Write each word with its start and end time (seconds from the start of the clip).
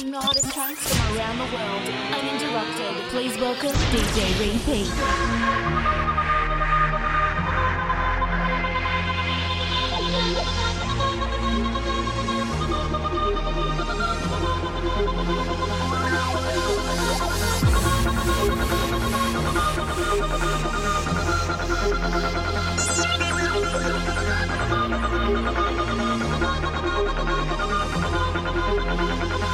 playing 0.00 0.12
tracks 0.52 0.94
from 0.94 1.16
around 1.16 1.38
the 1.38 1.44
world, 1.44 1.82
uninterrupted. 2.14 2.94
Please 3.10 3.36
welcome 3.38 3.72
DJ 3.90 4.38
Repeat. 4.38 4.88
Come 28.88 29.47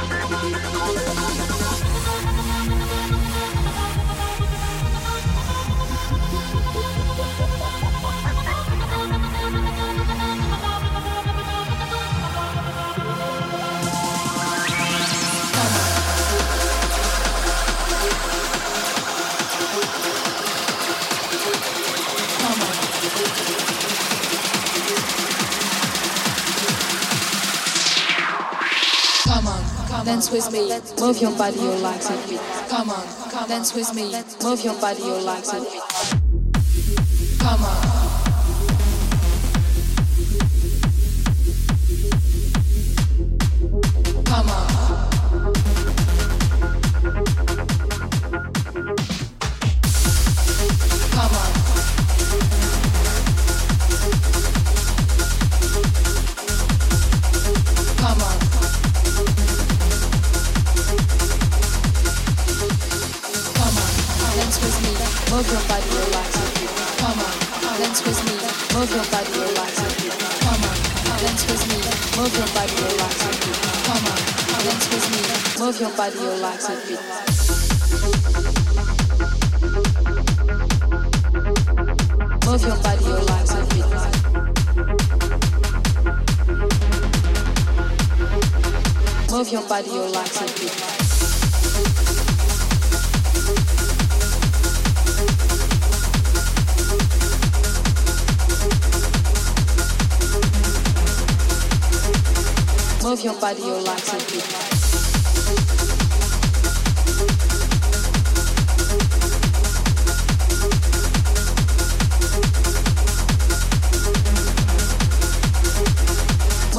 dance 30.05 30.29
with 30.29 30.51
me, 30.51 30.69
move 30.99 31.19
your 31.19 31.35
body, 31.35 31.57
legs 31.57 32.09
and 32.09 32.19
feet. 32.29 32.39
Come 32.69 32.91
on, 32.91 33.47
dance 33.49 33.73
with 33.73 33.93
me, 33.95 34.13
move 34.43 34.63
your 34.63 34.79
body, 34.79 35.01
legs 35.01 35.51
and 35.51 35.65
feet. 35.65 37.39
Come 37.39 37.63
on. 37.63 37.84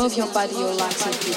Move 0.06 0.18
your 0.18 0.32
body, 0.32 0.54
your 0.54 0.72
legs 0.72 1.04
and 1.04 1.14
feet. 1.16 1.34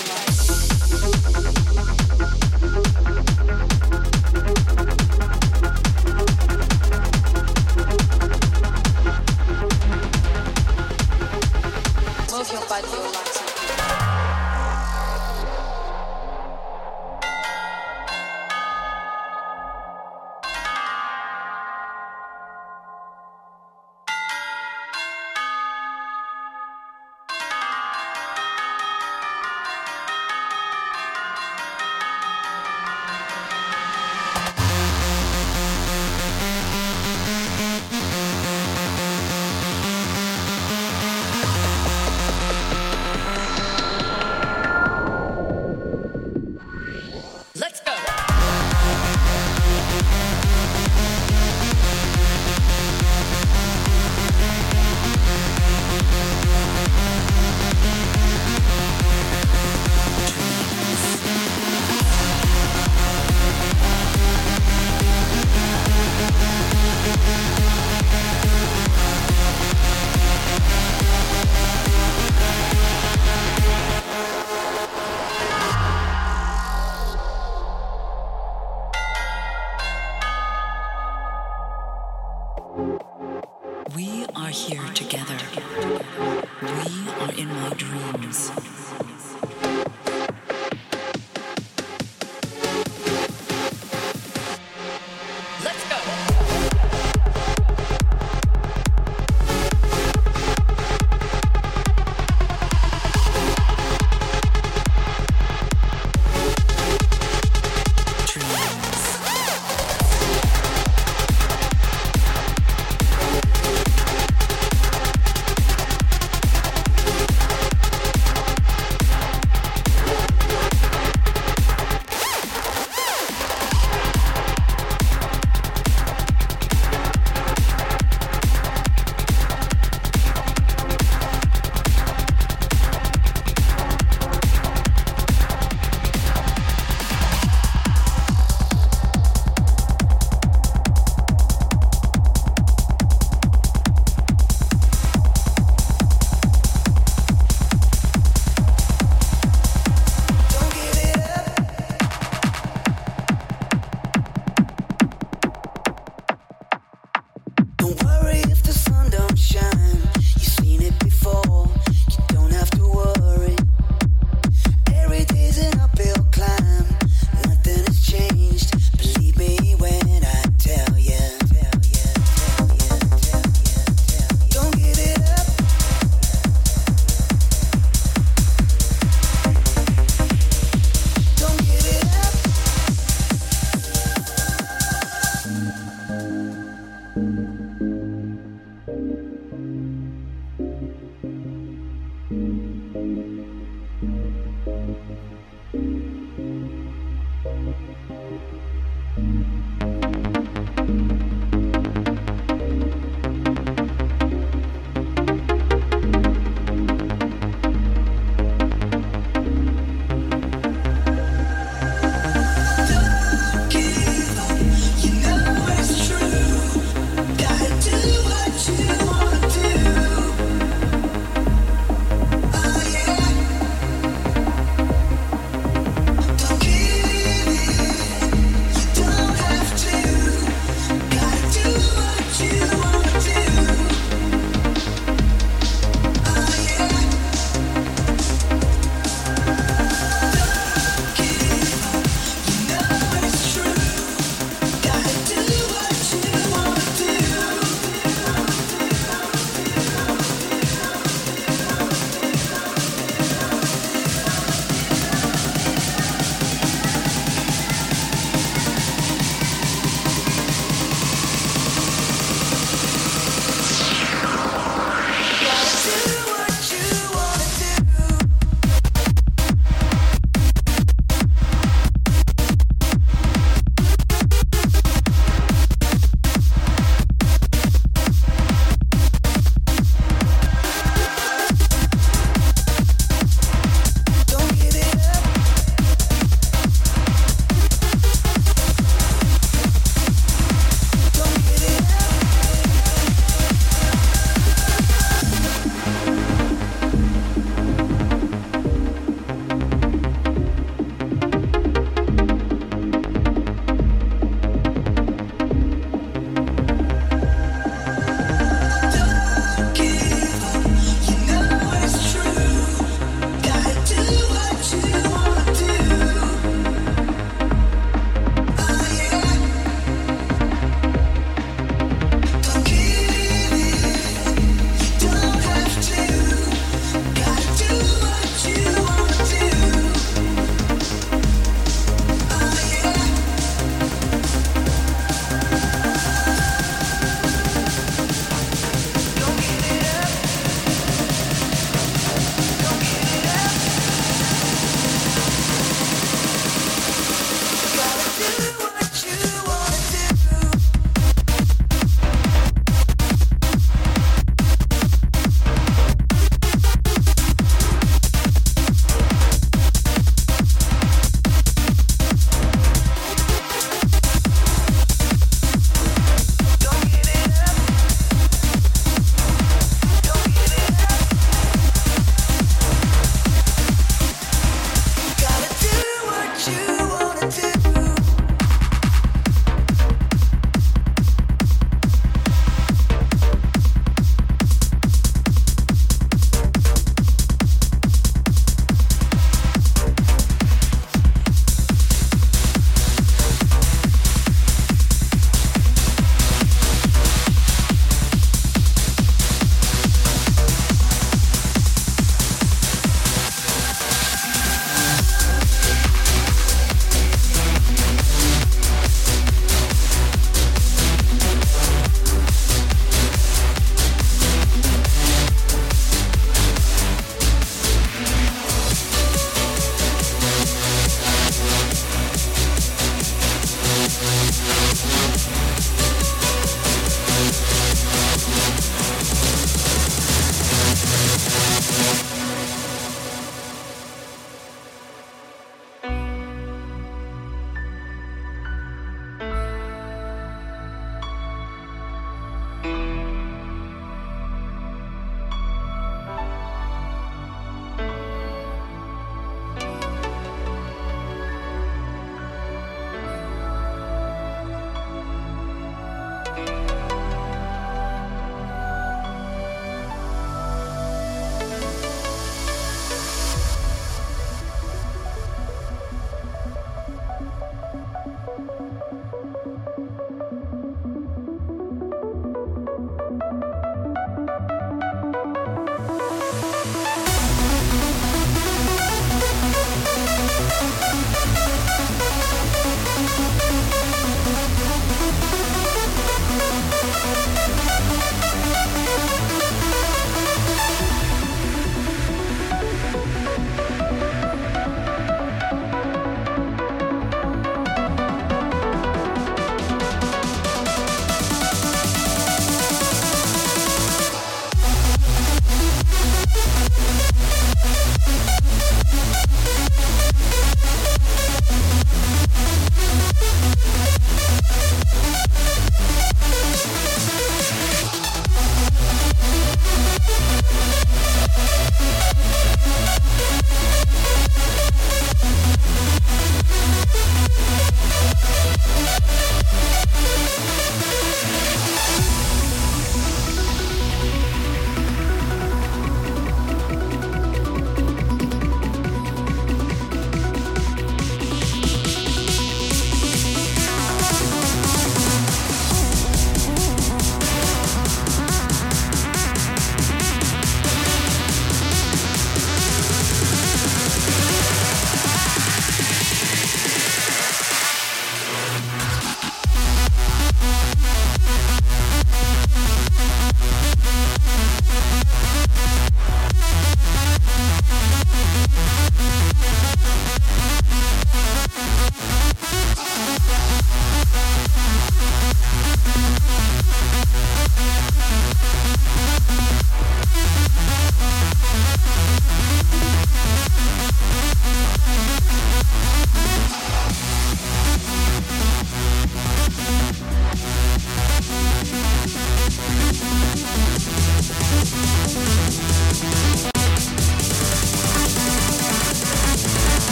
Move 12.31 12.51
your 12.51 12.67
body, 12.67 12.87
your 12.91 13.11
legs 13.11 13.28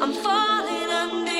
I'm 0.00 0.12
falling 0.12 0.90
under. 0.90 1.33